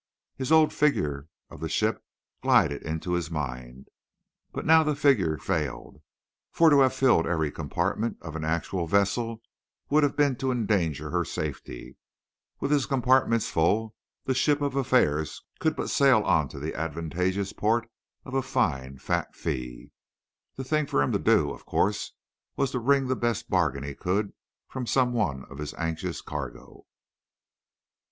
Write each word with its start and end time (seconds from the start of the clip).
His 0.35 0.51
old 0.51 0.73
figure 0.73 1.27
of 1.51 1.59
the 1.59 1.69
ship 1.69 2.03
glided 2.41 2.81
into 2.81 3.11
his 3.11 3.29
mind. 3.29 3.87
But 4.51 4.65
now 4.65 4.81
the 4.81 4.95
figure 4.95 5.37
failed, 5.37 6.01
for 6.51 6.71
to 6.71 6.79
have 6.79 6.95
filled 6.95 7.27
every 7.27 7.51
compartment 7.51 8.17
of 8.19 8.35
an 8.35 8.43
actual 8.43 8.87
vessel 8.87 9.43
would 9.91 10.01
have 10.01 10.15
been 10.15 10.37
to 10.37 10.51
endanger 10.51 11.11
her 11.11 11.23
safety; 11.23 11.97
with 12.59 12.71
his 12.71 12.87
compartments 12.87 13.49
full, 13.51 13.93
his 14.25 14.37
ship 14.37 14.59
of 14.59 14.75
affairs 14.75 15.43
could 15.59 15.75
but 15.75 15.91
sail 15.91 16.23
on 16.23 16.47
to 16.49 16.57
the 16.57 16.73
advantageous 16.73 17.53
port 17.53 17.87
of 18.25 18.33
a 18.33 18.41
fine, 18.41 18.97
fat 18.97 19.35
fee. 19.35 19.91
The 20.55 20.63
thing 20.63 20.87
for 20.87 21.03
him 21.03 21.11
to 21.11 21.19
do, 21.19 21.51
of 21.51 21.67
course, 21.67 22.13
was 22.55 22.71
to 22.71 22.79
wring 22.79 23.05
the 23.05 23.15
best 23.15 23.51
bargain 23.51 23.83
he 23.83 23.93
could 23.93 24.33
from 24.67 24.87
some 24.87 25.13
one 25.13 25.45
of 25.45 25.59
his 25.59 25.75
anxious 25.75 26.21
cargo. 26.23 26.87